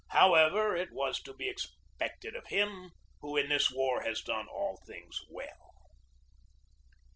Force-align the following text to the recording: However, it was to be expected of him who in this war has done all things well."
However, 0.09 0.75
it 0.75 0.91
was 0.91 1.21
to 1.21 1.31
be 1.35 1.47
expected 1.47 2.35
of 2.35 2.47
him 2.47 2.89
who 3.19 3.37
in 3.37 3.49
this 3.49 3.69
war 3.69 4.01
has 4.01 4.21
done 4.23 4.47
all 4.47 4.77
things 4.87 5.19
well." 5.29 5.75